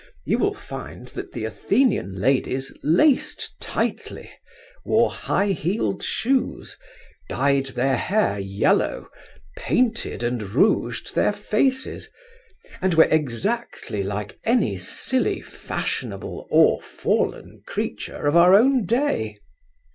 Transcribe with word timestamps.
You 0.25 0.39
will 0.39 0.55
find 0.55 1.05
that 1.09 1.31
the 1.31 1.45
Athenian 1.45 2.19
ladies 2.19 2.73
laced 2.81 3.53
tightly, 3.59 4.31
wore 4.83 5.11
high 5.11 5.51
heeled 5.51 6.01
shoes, 6.01 6.75
dyed 7.29 7.67
their 7.67 7.97
hair 7.97 8.39
yellow, 8.39 9.11
painted 9.55 10.23
and 10.23 10.41
rouged 10.41 11.13
their 11.13 11.31
faces, 11.31 12.09
and 12.81 12.95
were 12.95 13.09
exactly 13.11 14.01
like 14.01 14.39
any 14.43 14.75
silly 14.79 15.39
fashionable 15.39 16.47
or 16.49 16.81
fallen 16.81 17.61
creature 17.67 18.25
of 18.25 18.35
our 18.35 18.55
own 18.55 18.85
day. 18.85 19.37